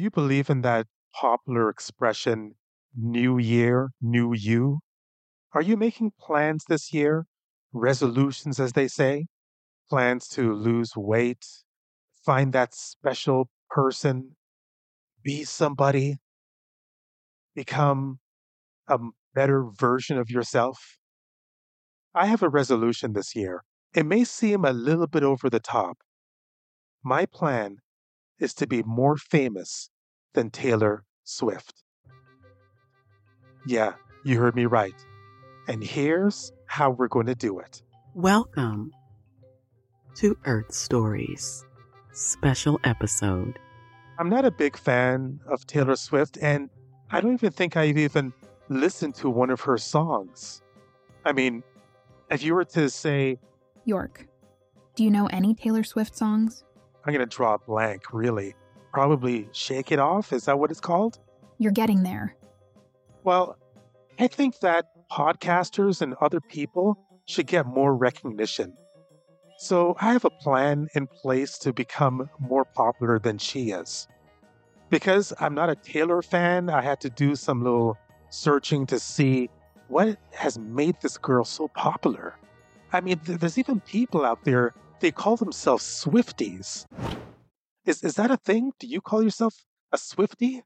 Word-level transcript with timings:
Do 0.00 0.04
you 0.04 0.10
believe 0.10 0.48
in 0.48 0.62
that 0.62 0.86
popular 1.12 1.68
expression, 1.68 2.54
new 2.96 3.36
year, 3.36 3.90
new 4.00 4.32
you? 4.32 4.78
Are 5.52 5.60
you 5.60 5.76
making 5.76 6.12
plans 6.18 6.64
this 6.66 6.94
year? 6.94 7.26
Resolutions, 7.74 8.58
as 8.58 8.72
they 8.72 8.88
say? 8.88 9.26
Plans 9.90 10.26
to 10.28 10.54
lose 10.54 10.96
weight, 10.96 11.44
find 12.24 12.54
that 12.54 12.72
special 12.72 13.50
person, 13.68 14.36
be 15.22 15.44
somebody, 15.44 16.16
become 17.54 18.20
a 18.88 18.98
better 19.34 19.66
version 19.78 20.16
of 20.16 20.30
yourself? 20.30 20.96
I 22.14 22.24
have 22.24 22.42
a 22.42 22.48
resolution 22.48 23.12
this 23.12 23.36
year. 23.36 23.64
It 23.94 24.06
may 24.06 24.24
seem 24.24 24.64
a 24.64 24.72
little 24.72 25.08
bit 25.08 25.24
over 25.24 25.50
the 25.50 25.60
top. 25.60 25.98
My 27.04 27.26
plan 27.26 27.80
is 28.40 28.54
to 28.54 28.66
be 28.66 28.82
more 28.84 29.16
famous 29.16 29.90
than 30.32 30.50
Taylor 30.50 31.04
Swift. 31.24 31.84
Yeah, 33.66 33.92
you 34.24 34.40
heard 34.40 34.56
me 34.56 34.64
right. 34.64 34.94
And 35.68 35.84
here's 35.84 36.50
how 36.66 36.90
we're 36.90 37.08
going 37.08 37.26
to 37.26 37.34
do 37.34 37.58
it. 37.58 37.82
Welcome 38.14 38.92
to 40.16 40.36
Earth 40.46 40.72
Stories, 40.72 41.64
special 42.12 42.80
episode. 42.82 43.58
I'm 44.18 44.30
not 44.30 44.46
a 44.46 44.50
big 44.50 44.76
fan 44.76 45.38
of 45.46 45.66
Taylor 45.66 45.96
Swift, 45.96 46.38
and 46.40 46.70
I 47.10 47.20
don't 47.20 47.34
even 47.34 47.52
think 47.52 47.76
I've 47.76 47.98
even 47.98 48.32
listened 48.70 49.16
to 49.16 49.28
one 49.28 49.50
of 49.50 49.60
her 49.60 49.76
songs. 49.76 50.62
I 51.26 51.32
mean, 51.32 51.62
if 52.30 52.42
you 52.42 52.54
were 52.54 52.64
to 52.64 52.88
say, 52.88 53.38
York, 53.84 54.26
do 54.94 55.04
you 55.04 55.10
know 55.10 55.26
any 55.26 55.54
Taylor 55.54 55.84
Swift 55.84 56.16
songs? 56.16 56.64
I'm 57.04 57.12
going 57.14 57.26
to 57.26 57.36
draw 57.36 57.54
a 57.54 57.58
blank, 57.58 58.12
really. 58.12 58.54
Probably 58.92 59.48
Shake 59.52 59.92
It 59.92 59.98
Off. 59.98 60.32
Is 60.32 60.44
that 60.44 60.58
what 60.58 60.70
it's 60.70 60.80
called? 60.80 61.18
You're 61.58 61.72
getting 61.72 62.02
there. 62.02 62.34
Well, 63.24 63.56
I 64.18 64.26
think 64.26 64.60
that 64.60 64.86
podcasters 65.10 66.02
and 66.02 66.14
other 66.20 66.40
people 66.40 66.98
should 67.26 67.46
get 67.46 67.66
more 67.66 67.94
recognition. 67.94 68.74
So 69.58 69.94
I 70.00 70.12
have 70.12 70.24
a 70.24 70.30
plan 70.30 70.88
in 70.94 71.06
place 71.06 71.58
to 71.58 71.72
become 71.72 72.28
more 72.38 72.64
popular 72.64 73.18
than 73.18 73.38
she 73.38 73.70
is. 73.70 74.08
Because 74.88 75.32
I'm 75.38 75.54
not 75.54 75.70
a 75.70 75.76
Taylor 75.76 76.22
fan, 76.22 76.70
I 76.70 76.82
had 76.82 77.00
to 77.02 77.10
do 77.10 77.36
some 77.36 77.62
little 77.62 77.96
searching 78.30 78.86
to 78.86 78.98
see 78.98 79.50
what 79.88 80.18
has 80.32 80.58
made 80.58 80.96
this 81.00 81.18
girl 81.18 81.44
so 81.44 81.68
popular. 81.68 82.36
I 82.92 83.00
mean, 83.00 83.20
there's 83.24 83.58
even 83.58 83.80
people 83.80 84.24
out 84.24 84.44
there, 84.44 84.74
they 85.00 85.10
call 85.10 85.36
themselves 85.36 85.84
Swifties. 85.84 86.86
Is, 87.86 88.02
is 88.02 88.14
that 88.14 88.30
a 88.30 88.36
thing? 88.36 88.72
Do 88.78 88.86
you 88.86 89.00
call 89.00 89.22
yourself 89.22 89.54
a 89.92 89.96
Swiftie? 89.96 90.62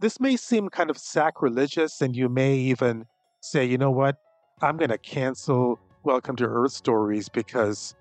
This 0.00 0.20
may 0.20 0.36
seem 0.36 0.68
kind 0.68 0.90
of 0.90 0.98
sacrilegious, 0.98 2.00
and 2.00 2.14
you 2.14 2.28
may 2.28 2.54
even 2.56 3.06
say, 3.40 3.64
you 3.64 3.78
know 3.78 3.90
what? 3.90 4.16
I'm 4.60 4.76
going 4.76 4.90
to 4.90 4.98
cancel 4.98 5.80
Welcome 6.04 6.36
to 6.36 6.44
Earth 6.44 6.72
Stories 6.72 7.28
because 7.28 7.94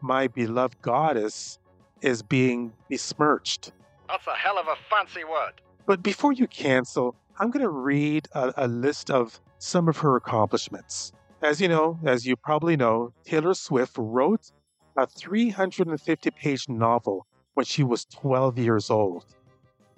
my 0.00 0.26
beloved 0.26 0.80
goddess 0.82 1.58
is 2.00 2.22
being 2.22 2.72
besmirched. 2.88 3.72
That's 4.08 4.26
a 4.26 4.34
hell 4.34 4.58
of 4.58 4.66
a 4.66 4.76
fancy 4.90 5.24
word. 5.24 5.60
But 5.86 6.02
before 6.02 6.32
you 6.32 6.46
cancel, 6.46 7.14
I'm 7.38 7.50
going 7.50 7.62
to 7.62 7.70
read 7.70 8.26
a, 8.32 8.52
a, 8.56 8.68
list 8.68 9.10
of 9.10 9.40
some 9.58 9.88
of 9.88 9.98
her 9.98 10.16
accomplishments. 10.16 11.12
As 11.42 11.60
you 11.60 11.68
know, 11.68 11.98
as 12.04 12.26
you 12.26 12.36
probably 12.36 12.76
know, 12.76 13.12
Taylor 13.24 13.54
Swift 13.54 13.96
wrote 13.98 14.50
a 14.96 15.06
350 15.06 16.30
page 16.30 16.68
novel 16.68 17.26
when 17.54 17.66
she 17.66 17.82
was 17.82 18.04
12 18.06 18.58
years 18.58 18.90
old. 18.90 19.24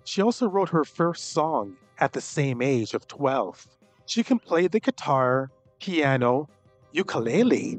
She 0.04 0.22
also 0.22 0.48
wrote 0.48 0.68
her 0.68 0.84
first 0.84 1.32
song 1.32 1.76
at 1.98 2.12
the 2.12 2.20
same 2.20 2.62
age 2.62 2.94
of 2.94 3.08
12. 3.08 3.66
She 4.06 4.22
can 4.22 4.38
play 4.38 4.68
the 4.68 4.80
guitar, 4.80 5.50
piano, 5.80 6.48
ukulele, 6.92 7.78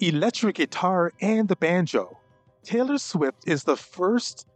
electric 0.00 0.56
guitar, 0.56 1.12
and 1.20 1.48
the 1.48 1.56
banjo. 1.56 2.18
Taylor 2.62 2.98
Swift 2.98 3.46
is 3.46 3.64
the 3.64 3.76
first 3.76 4.46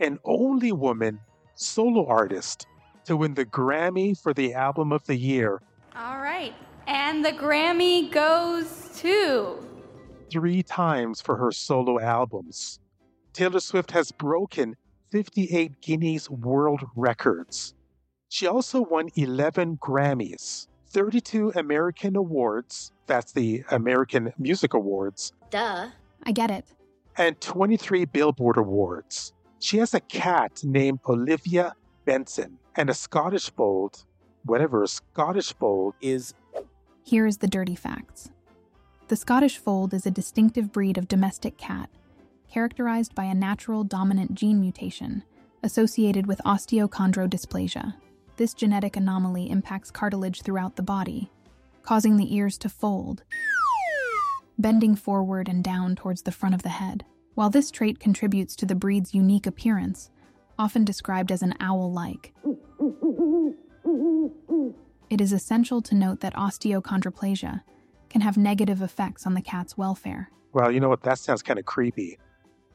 and 0.00 0.18
only 0.24 0.72
woman 0.72 1.20
solo 1.54 2.06
artist 2.06 2.66
to 3.04 3.16
win 3.16 3.34
the 3.34 3.46
Grammy 3.46 4.18
for 4.18 4.34
the 4.34 4.54
Album 4.54 4.92
of 4.92 5.04
the 5.06 5.16
Year. 5.16 5.62
All 5.96 6.18
right. 6.18 6.54
And 6.86 7.24
the 7.24 7.32
Grammy 7.32 8.10
goes 8.10 8.90
to. 8.98 9.58
Three 10.32 10.62
times 10.62 11.20
for 11.20 11.36
her 11.36 11.52
solo 11.52 12.00
albums. 12.00 12.80
Taylor 13.34 13.60
Swift 13.60 13.90
has 13.90 14.10
broken 14.10 14.76
58 15.10 15.78
Guinness 15.82 16.30
World 16.30 16.80
Records. 16.96 17.74
She 18.30 18.46
also 18.46 18.80
won 18.80 19.10
11 19.14 19.76
Grammys, 19.76 20.68
32 20.86 21.52
American 21.54 22.16
Awards, 22.16 22.92
that's 23.06 23.32
the 23.32 23.62
American 23.70 24.32
Music 24.38 24.72
Awards. 24.72 25.34
Duh. 25.50 25.88
I 26.22 26.32
get 26.32 26.50
it. 26.50 26.64
And 27.18 27.38
23 27.42 28.06
Billboard 28.06 28.56
Awards. 28.56 29.34
She 29.58 29.76
has 29.78 29.92
a 29.92 30.00
cat 30.00 30.62
named 30.64 31.00
Olivia 31.06 31.74
Benson 32.06 32.56
and 32.76 32.88
a 32.88 32.94
Scottish 32.94 33.50
Fold, 33.50 34.06
whatever 34.46 34.82
a 34.82 34.88
Scottish 34.88 35.52
Fold 35.52 35.92
is. 36.00 36.32
Here 37.02 37.26
is 37.26 37.36
the 37.36 37.48
dirty 37.48 37.74
facts. 37.74 38.30
The 39.12 39.16
Scottish 39.16 39.58
Fold 39.58 39.92
is 39.92 40.06
a 40.06 40.10
distinctive 40.10 40.72
breed 40.72 40.96
of 40.96 41.06
domestic 41.06 41.58
cat, 41.58 41.90
characterized 42.50 43.14
by 43.14 43.24
a 43.24 43.34
natural 43.34 43.84
dominant 43.84 44.34
gene 44.34 44.58
mutation 44.58 45.22
associated 45.62 46.26
with 46.26 46.40
osteochondrodysplasia. 46.46 47.92
This 48.38 48.54
genetic 48.54 48.96
anomaly 48.96 49.50
impacts 49.50 49.90
cartilage 49.90 50.40
throughout 50.40 50.76
the 50.76 50.82
body, 50.82 51.30
causing 51.82 52.16
the 52.16 52.34
ears 52.34 52.56
to 52.56 52.70
fold, 52.70 53.22
bending 54.58 54.96
forward 54.96 55.46
and 55.46 55.62
down 55.62 55.94
towards 55.94 56.22
the 56.22 56.32
front 56.32 56.54
of 56.54 56.62
the 56.62 56.70
head. 56.70 57.04
While 57.34 57.50
this 57.50 57.70
trait 57.70 58.00
contributes 58.00 58.56
to 58.56 58.64
the 58.64 58.74
breed's 58.74 59.12
unique 59.12 59.46
appearance, 59.46 60.08
often 60.58 60.86
described 60.86 61.30
as 61.30 61.42
an 61.42 61.52
owl 61.60 61.92
like, 61.92 62.32
it 65.10 65.20
is 65.20 65.34
essential 65.34 65.82
to 65.82 65.94
note 65.94 66.20
that 66.20 66.32
osteochondroplasia 66.32 67.60
can 68.12 68.20
have 68.20 68.36
negative 68.36 68.82
effects 68.82 69.26
on 69.26 69.34
the 69.34 69.42
cat's 69.42 69.76
welfare. 69.76 70.30
Well, 70.52 70.70
you 70.70 70.80
know 70.80 70.90
what? 70.90 71.02
That 71.02 71.18
sounds 71.18 71.42
kind 71.42 71.58
of 71.58 71.64
creepy. 71.64 72.18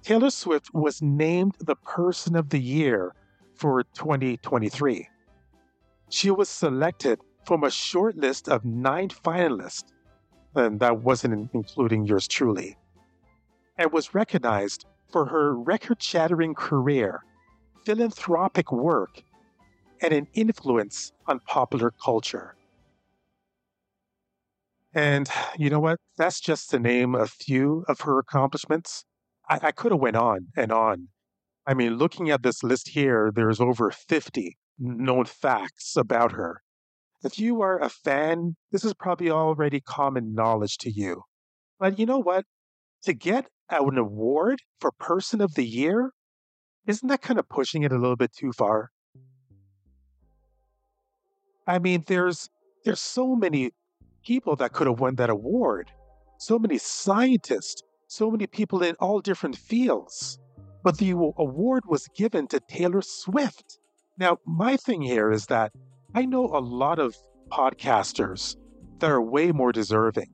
Taylor 0.03 0.31
Swift 0.31 0.74
was 0.74 1.02
named 1.02 1.56
the 1.59 1.75
Person 1.75 2.36
of 2.36 2.50
the 2.50 2.59
Year 2.59 3.14
for 3.56 3.84
2023. 3.94 5.08
She 6.09 6.31
was 6.31 6.50
selected 6.50 7.20
from 7.46 7.64
a 7.64 7.72
short 7.72 8.18
list 8.18 8.50
of 8.50 8.66
nine 8.66 9.09
finalists, 9.09 9.86
and 10.56 10.80
that 10.80 11.02
wasn't 11.02 11.50
including 11.54 12.06
yours 12.06 12.28
truly, 12.28 12.75
and 13.78 13.92
was 13.92 14.14
recognized 14.14 14.86
for 15.12 15.25
her 15.25 15.56
record 15.56 16.02
shattering 16.02 16.56
career, 16.56 17.24
philanthropic 17.86 18.72
work, 18.72 19.22
and 20.02 20.14
an 20.14 20.28
influence 20.34 21.12
on 21.28 21.40
popular 21.42 21.92
culture. 22.04 22.56
And 24.97 25.30
you 25.59 25.69
know 25.69 25.80
what? 25.80 26.00
That's 26.18 26.40
just 26.40 26.72
to 26.72 26.80
name 26.80 27.13
a 27.13 27.28
few 27.28 27.85
of 27.88 28.02
her 28.02 28.18
accomplishments. 28.18 29.06
I, 29.47 29.59
I 29.62 29.72
could 29.72 29.91
have 29.91 30.02
went 30.02 30.16
on 30.16 30.47
and 30.58 30.72
on. 30.72 31.09
I 31.68 31.75
mean, 31.75 31.97
looking 31.97 32.31
at 32.31 32.41
this 32.41 32.63
list 32.63 32.90
here, 32.90 33.31
there's 33.31 33.62
over 33.62 33.91
50 33.91 34.57
known 34.80 35.25
facts 35.25 35.96
about 35.96 36.31
her. 36.31 36.63
If 37.24 37.38
you 37.38 37.62
are 37.62 37.80
a 37.80 37.90
fan, 37.90 38.56
this 38.72 38.84
is 38.84 38.96
probably 38.96 39.30
already 39.30 39.81
common 39.81 40.34
knowledge 40.34 40.80
to 40.80 40.90
you. 40.90 41.22
But 41.80 42.00
you 42.00 42.07
know 42.07 42.18
what? 42.18 42.46
To 43.03 43.13
get 43.13 43.50
an 43.69 44.00
award 44.00 44.63
for 44.81 44.91
Person 44.94 45.41
of 45.41 45.53
the 45.53 45.66
Year, 45.66 46.09
isn't 46.88 47.07
that 47.07 47.22
kind 47.22 47.38
of 47.38 47.47
pushing 47.47 47.84
it 47.84 47.91
a 47.91 48.00
little 48.00 48.16
bit 48.16 48.31
too 48.36 48.52
far? 48.52 48.90
I 51.68 51.77
mean, 51.77 52.04
there's 52.07 52.50
there's 52.83 53.01
so 53.01 53.36
many 53.36 53.74
people 54.27 54.57
that 54.57 54.74
could 54.74 54.88
have 54.88 55.00
won 55.00 55.15
that 55.15 55.29
award. 55.29 55.89
So 56.38 56.59
many 56.59 56.77
scientists, 56.77 57.81
so 58.07 58.29
many 58.29 58.45
people 58.45 58.83
in 58.83 58.94
all 59.00 59.21
different 59.21 59.56
fields. 59.56 60.38
But 60.83 60.97
the 60.97 61.12
award 61.12 61.83
was 61.88 62.09
given 62.15 62.47
to 62.47 62.59
Taylor 62.59 63.01
Swift. 63.01 63.79
Now, 64.19 64.38
my 64.45 64.75
thing 64.75 65.01
here 65.01 65.31
is 65.31 65.45
that 65.45 65.71
I 66.13 66.25
know 66.25 66.45
a 66.45 66.59
lot 66.59 67.00
of 67.00 67.15
podcasters 67.50 68.57
that 69.00 69.09
are 69.09 69.21
way 69.21 69.51
more 69.51 69.71
deserving. 69.71 70.30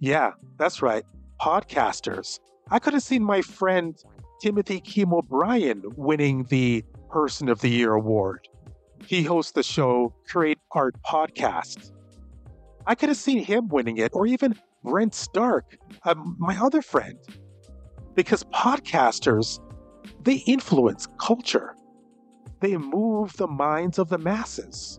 Yeah, 0.00 0.32
that's 0.58 0.80
right, 0.80 1.04
podcasters. 1.40 2.40
I 2.70 2.78
could 2.78 2.94
have 2.94 3.02
seen 3.02 3.22
my 3.22 3.42
friend 3.42 3.94
Timothy 4.40 4.80
Kim 4.80 5.12
O'Brien 5.12 5.82
winning 5.96 6.44
the 6.44 6.82
Person 7.10 7.48
of 7.50 7.60
the 7.60 7.68
Year 7.68 7.92
award. 7.92 8.48
He 9.06 9.22
hosts 9.22 9.52
the 9.52 9.62
show 9.62 10.14
Create 10.26 10.58
Art 10.72 10.96
Podcast. 11.06 11.92
I 12.86 12.94
could 12.94 13.08
have 13.08 13.18
seen 13.18 13.42
him 13.44 13.68
winning 13.68 13.96
it, 13.98 14.12
or 14.14 14.26
even 14.26 14.54
Brent 14.82 15.14
Stark, 15.14 15.76
uh, 16.04 16.14
my 16.38 16.56
other 16.60 16.82
friend. 16.82 17.18
Because 18.14 18.44
podcasters, 18.44 19.60
they 20.22 20.36
influence 20.46 21.06
culture. 21.18 21.74
they 22.60 22.76
move 22.78 23.36
the 23.36 23.46
minds 23.48 23.98
of 23.98 24.08
the 24.08 24.18
masses. 24.18 24.98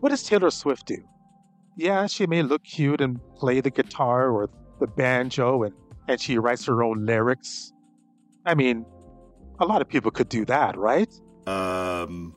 What 0.00 0.10
does 0.10 0.22
Taylor 0.22 0.50
Swift 0.50 0.86
do? 0.86 0.98
Yeah, 1.76 2.06
she 2.06 2.26
may 2.26 2.42
look 2.42 2.62
cute 2.64 3.00
and 3.00 3.18
play 3.36 3.60
the 3.60 3.70
guitar 3.70 4.30
or 4.30 4.48
the 4.80 4.86
banjo 4.86 5.64
and, 5.64 5.74
and 6.08 6.20
she 6.20 6.38
writes 6.38 6.64
her 6.66 6.82
own 6.84 7.04
lyrics. 7.04 7.72
I 8.46 8.54
mean, 8.54 8.84
a 9.58 9.64
lot 9.66 9.82
of 9.82 9.88
people 9.88 10.10
could 10.12 10.28
do 10.28 10.44
that, 10.46 10.76
right? 10.76 11.12
Um, 11.46 12.34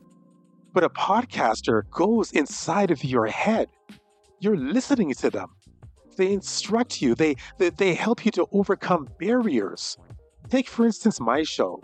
But 0.72 0.82
a 0.84 0.90
podcaster 0.90 1.82
goes 1.90 2.32
inside 2.32 2.90
of 2.90 3.04
your 3.04 3.26
head. 3.26 3.68
You're 4.42 4.56
listening 4.56 5.14
to 5.14 5.30
them. 5.30 5.50
They 6.16 6.32
instruct 6.32 7.00
you, 7.00 7.14
they, 7.14 7.36
they, 7.58 7.70
they 7.70 7.94
help 7.94 8.24
you 8.26 8.32
to 8.32 8.46
overcome 8.50 9.06
barriers. 9.20 9.96
Take, 10.50 10.68
for 10.68 10.84
instance, 10.84 11.20
my 11.20 11.44
show. 11.44 11.80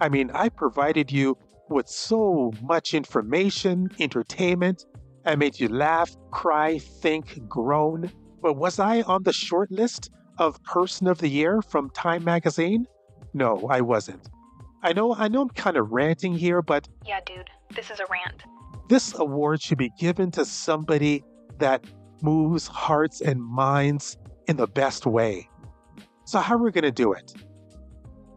I 0.00 0.08
mean, 0.08 0.32
I 0.34 0.48
provided 0.48 1.12
you 1.12 1.38
with 1.68 1.88
so 1.88 2.52
much 2.60 2.92
information, 2.92 3.88
entertainment. 4.00 4.84
I 5.24 5.36
made 5.36 5.60
you 5.60 5.68
laugh, 5.68 6.10
cry, 6.32 6.78
think, 6.78 7.48
groan. 7.48 8.10
But 8.42 8.54
was 8.56 8.80
I 8.80 9.02
on 9.02 9.22
the 9.22 9.32
short 9.32 9.70
list 9.70 10.10
of 10.38 10.60
Person 10.64 11.06
of 11.06 11.18
the 11.18 11.28
Year 11.28 11.62
from 11.62 11.88
Time 11.90 12.24
Magazine? 12.24 12.84
No, 13.32 13.68
I 13.70 13.80
wasn't. 13.80 14.28
I 14.82 14.92
know 14.92 15.14
I 15.14 15.28
know 15.28 15.42
I'm 15.42 15.50
kind 15.50 15.76
of 15.76 15.92
ranting 15.92 16.34
here, 16.34 16.60
but 16.62 16.88
Yeah, 17.06 17.20
dude, 17.24 17.48
this 17.76 17.92
is 17.92 18.00
a 18.00 18.06
rant. 18.10 18.42
this 18.88 19.14
award 19.16 19.62
should 19.62 19.78
be 19.78 19.92
given 20.00 20.32
to 20.32 20.44
somebody 20.44 21.22
that 21.58 21.84
moves 22.22 22.66
hearts 22.66 23.20
and 23.20 23.42
minds 23.42 24.16
in 24.46 24.56
the 24.56 24.66
best 24.66 25.06
way. 25.06 25.48
So, 26.24 26.38
how 26.38 26.54
are 26.54 26.62
we 26.62 26.70
going 26.70 26.84
to 26.84 26.92
do 26.92 27.12
it? 27.12 27.34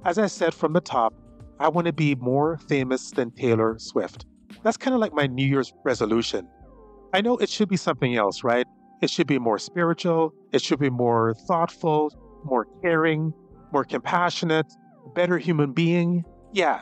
As 0.05 0.17
I 0.17 0.27
said 0.27 0.53
from 0.53 0.73
the 0.73 0.81
top, 0.81 1.13
I 1.59 1.69
want 1.69 1.87
to 1.87 1.93
be 1.93 2.15
more 2.15 2.57
famous 2.69 3.11
than 3.11 3.31
Taylor 3.31 3.77
Swift. 3.79 4.25
That's 4.63 4.77
kind 4.77 4.93
of 4.93 4.99
like 4.99 5.13
my 5.13 5.27
New 5.27 5.45
Year's 5.45 5.73
resolution. 5.83 6.47
I 7.13 7.21
know 7.21 7.37
it 7.37 7.49
should 7.49 7.69
be 7.69 7.77
something 7.77 8.15
else, 8.15 8.43
right? 8.43 8.67
It 9.01 9.09
should 9.09 9.27
be 9.27 9.39
more 9.39 9.59
spiritual, 9.59 10.33
it 10.51 10.61
should 10.61 10.79
be 10.79 10.89
more 10.89 11.33
thoughtful, 11.47 12.11
more 12.43 12.67
caring, 12.81 13.33
more 13.71 13.83
compassionate, 13.83 14.65
better 15.13 15.37
human 15.37 15.71
being. 15.71 16.23
Yeah, 16.53 16.81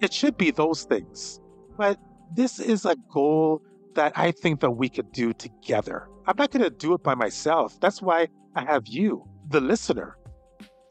it 0.00 0.12
should 0.12 0.36
be 0.36 0.50
those 0.50 0.84
things. 0.84 1.40
But 1.76 1.98
this 2.34 2.58
is 2.58 2.84
a 2.84 2.96
goal 3.12 3.62
that 3.94 4.12
I 4.16 4.32
think 4.32 4.60
that 4.60 4.70
we 4.70 4.88
could 4.88 5.12
do 5.12 5.32
together. 5.32 6.08
I'm 6.26 6.36
not 6.36 6.50
going 6.50 6.62
to 6.62 6.70
do 6.70 6.94
it 6.94 7.02
by 7.02 7.14
myself. 7.14 7.78
That's 7.80 8.00
why 8.00 8.28
I 8.54 8.64
have 8.64 8.86
you, 8.86 9.24
the 9.48 9.60
listener, 9.60 10.16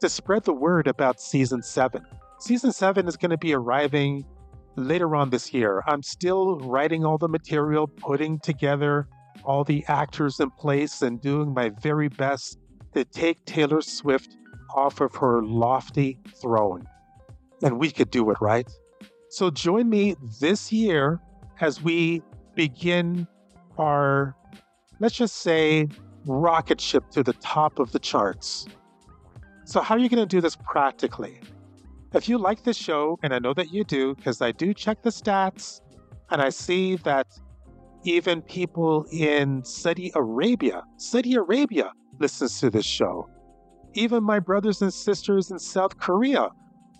to 0.00 0.08
spread 0.08 0.44
the 0.44 0.52
word 0.52 0.86
about 0.86 1.20
season 1.20 1.62
seven. 1.62 2.02
Season 2.38 2.72
seven 2.72 3.06
is 3.06 3.16
going 3.16 3.30
to 3.30 3.38
be 3.38 3.54
arriving 3.54 4.24
later 4.76 5.14
on 5.14 5.30
this 5.30 5.52
year. 5.52 5.82
I'm 5.86 6.02
still 6.02 6.58
writing 6.60 7.04
all 7.04 7.18
the 7.18 7.28
material, 7.28 7.86
putting 7.86 8.38
together 8.40 9.08
all 9.44 9.64
the 9.64 9.84
actors 9.88 10.40
in 10.40 10.50
place, 10.50 11.02
and 11.02 11.20
doing 11.20 11.54
my 11.54 11.70
very 11.82 12.08
best 12.08 12.58
to 12.94 13.04
take 13.04 13.44
Taylor 13.44 13.80
Swift 13.80 14.36
off 14.74 15.00
of 15.00 15.14
her 15.16 15.42
lofty 15.42 16.18
throne. 16.40 16.84
And 17.62 17.78
we 17.78 17.90
could 17.90 18.10
do 18.10 18.30
it, 18.30 18.38
right? 18.40 18.68
So 19.30 19.50
join 19.50 19.88
me 19.88 20.16
this 20.40 20.72
year 20.72 21.20
as 21.60 21.82
we 21.82 22.22
begin 22.54 23.26
our, 23.78 24.36
let's 24.98 25.14
just 25.14 25.36
say, 25.36 25.88
rocket 26.26 26.80
ship 26.80 27.10
to 27.10 27.22
the 27.22 27.32
top 27.34 27.78
of 27.78 27.92
the 27.92 27.98
charts. 27.98 28.66
So, 29.64 29.80
how 29.80 29.94
are 29.94 29.98
you 29.98 30.08
going 30.08 30.22
to 30.22 30.26
do 30.26 30.40
this 30.40 30.56
practically? 30.56 31.40
If 32.12 32.28
you 32.28 32.38
like 32.38 32.64
this 32.64 32.76
show, 32.76 33.18
and 33.22 33.32
I 33.32 33.38
know 33.38 33.54
that 33.54 33.72
you 33.72 33.84
do, 33.84 34.14
because 34.16 34.42
I 34.42 34.50
do 34.52 34.74
check 34.74 35.02
the 35.02 35.10
stats, 35.10 35.80
and 36.30 36.42
I 36.42 36.48
see 36.48 36.96
that 36.96 37.26
even 38.04 38.42
people 38.42 39.06
in 39.12 39.64
Saudi 39.64 40.10
Arabia, 40.14 40.82
Saudi 40.96 41.34
Arabia 41.34 41.92
listens 42.18 42.58
to 42.60 42.70
this 42.70 42.86
show. 42.86 43.28
Even 43.94 44.22
my 44.22 44.38
brothers 44.38 44.82
and 44.82 44.92
sisters 44.92 45.50
in 45.50 45.58
South 45.58 45.98
Korea. 45.98 46.48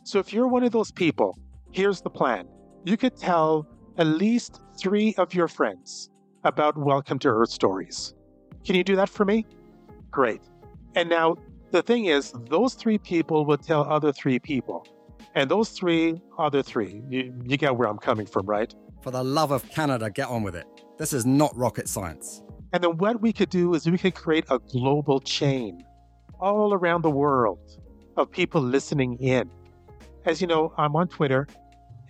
So 0.05 0.19
if 0.19 0.33
you're 0.33 0.49
one 0.49 0.65
of 0.65 0.73
those 0.73 0.91
people, 0.91 1.39
here's 1.73 2.01
the 2.01 2.11
plan. 2.11 2.47
You 2.85 2.97
could 2.97 3.17
tell 3.17 3.67
at 4.01 4.07
least 4.07 4.63
three 4.79 5.15
of 5.19 5.35
your 5.35 5.47
friends 5.47 6.09
about 6.45 6.75
Welcome 6.79 7.19
to 7.19 7.29
Earth 7.29 7.51
Stories. 7.51 8.15
Can 8.65 8.75
you 8.75 8.83
do 8.83 8.97
that 8.97 9.11
for 9.11 9.27
me? 9.27 9.45
Great. 10.11 10.41
And 10.95 11.11
now, 11.11 11.37
the 11.71 11.83
thing 11.83 12.07
is, 12.07 12.33
those 12.49 12.73
three 12.73 12.97
people 12.97 13.45
will 13.45 13.59
tell 13.59 13.83
other 13.83 14.11
three 14.11 14.39
people. 14.39 14.87
And 15.35 15.51
those 15.51 15.69
three, 15.69 16.19
other 16.39 16.63
three, 16.63 17.03
you, 17.11 17.35
you 17.45 17.59
get 17.59 17.77
where 17.77 17.89
I'm 17.89 17.99
coming 17.99 18.25
from, 18.25 18.47
right? 18.47 18.75
For 19.03 19.11
the 19.11 19.23
love 19.23 19.51
of 19.51 19.69
Canada, 19.69 20.09
get 20.11 20.29
on 20.29 20.45
with 20.45 20.57
it. 20.57 20.65
This 20.97 21.13
is 21.13 21.27
not 21.27 21.55
rocket 21.55 21.87
science. 21.87 22.43
And 22.73 22.83
then 22.83 22.97
what 22.97 23.21
we 23.21 23.35
could 23.35 23.51
do 23.51 23.75
is 23.75 23.87
we 23.87 23.99
could 23.99 24.15
create 24.15 24.47
a 24.49 24.59
global 24.61 25.21
chain 25.21 25.85
all 26.41 26.73
around 26.73 27.03
the 27.03 27.11
world 27.11 27.79
of 28.17 28.31
people 28.31 28.63
listening 28.63 29.19
in. 29.19 29.51
As 30.25 30.41
you 30.41 30.47
know, 30.47 30.73
I'm 30.79 30.97
on 30.97 31.09
Twitter, 31.09 31.47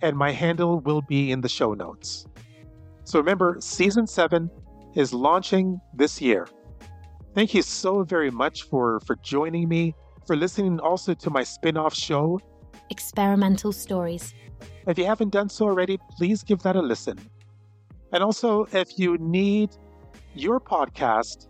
and 0.01 0.17
my 0.17 0.31
handle 0.31 0.79
will 0.81 1.01
be 1.01 1.31
in 1.31 1.41
the 1.41 1.49
show 1.49 1.73
notes. 1.73 2.25
So 3.03 3.19
remember, 3.19 3.57
season 3.59 4.07
seven 4.07 4.49
is 4.95 5.13
launching 5.13 5.79
this 5.93 6.21
year. 6.21 6.47
Thank 7.33 7.53
you 7.53 7.61
so 7.61 8.03
very 8.03 8.31
much 8.31 8.63
for, 8.63 8.99
for 9.01 9.15
joining 9.17 9.69
me, 9.69 9.95
for 10.27 10.35
listening 10.35 10.79
also 10.79 11.13
to 11.13 11.29
my 11.29 11.43
spin 11.43 11.77
off 11.77 11.95
show. 11.95 12.39
Experimental 12.89 13.71
Stories. 13.71 14.33
If 14.87 14.97
you 14.97 15.05
haven't 15.05 15.29
done 15.29 15.49
so 15.49 15.65
already, 15.65 15.97
please 16.17 16.43
give 16.43 16.61
that 16.63 16.75
a 16.75 16.81
listen. 16.81 17.17
And 18.11 18.23
also, 18.23 18.65
if 18.73 18.99
you 18.99 19.17
need 19.17 19.69
your 20.35 20.59
podcast 20.59 21.47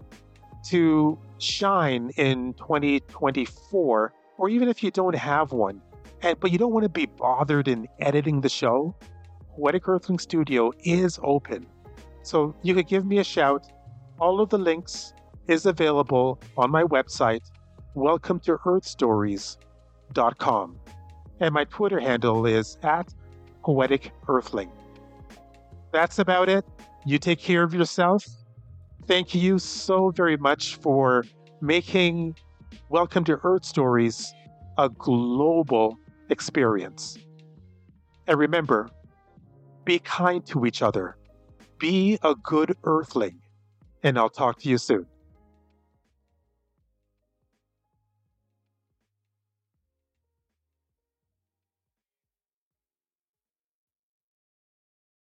to 0.69 1.18
shine 1.39 2.12
in 2.18 2.53
2024, 2.53 4.13
or 4.38 4.50
even 4.50 4.68
if 4.68 4.83
you 4.83 4.92
don't 4.92 5.15
have 5.15 5.51
one, 5.51 5.81
and 6.21 6.39
but 6.39 6.51
you 6.51 6.57
don't 6.57 6.73
want 6.73 6.83
to 6.83 6.89
be 6.89 7.06
bothered 7.06 7.68
in 7.68 7.88
editing 8.00 8.41
the 8.41 8.50
show, 8.50 8.95
Poetic 9.56 9.88
Earthling 9.88 10.19
Studio 10.19 10.71
is 10.83 11.19
open. 11.23 11.65
So 12.23 12.56
you 12.63 12.75
could 12.75 12.88
give 12.88 13.06
me 13.06 13.19
a 13.19 13.23
shout. 13.23 13.68
All 14.19 14.39
of 14.39 14.50
the 14.50 14.57
links 14.57 15.13
is 15.47 15.65
available 15.65 16.39
on 16.57 16.69
my 16.69 16.83
website, 16.83 17.41
welcome 17.95 18.39
to 18.41 18.57
earthstories.com. 18.57 20.79
And 21.39 21.53
my 21.53 21.63
Twitter 21.65 22.00
handle 22.00 22.45
is 22.45 22.77
at 22.83 23.13
Poetic 23.63 24.12
Earthling. 24.27 24.69
That's 25.91 26.19
about 26.19 26.50
it. 26.50 26.65
You 27.05 27.17
take 27.17 27.39
care 27.39 27.63
of 27.63 27.74
yourself. 27.74 28.24
Thank 29.07 29.34
you 29.34 29.57
so 29.57 30.12
very 30.12 30.38
much 30.38 30.75
for 30.75 31.25
making 31.60 32.36
Welcome 32.89 33.24
to 33.25 33.39
Earth 33.43 33.65
Stories 33.65 34.34
a 34.77 34.89
global 34.89 35.98
experience. 36.31 37.17
And 38.27 38.39
remember, 38.39 38.89
be 39.85 40.00
kind 40.00 40.45
to 40.47 40.65
each 40.65 40.81
other. 40.81 41.17
Be 41.77 42.17
a 42.23 42.35
good 42.35 42.75
earthling. 42.83 43.41
And 44.03 44.17
I'll 44.17 44.29
talk 44.29 44.59
to 44.59 44.69
you 44.69 44.77
soon. 44.77 45.05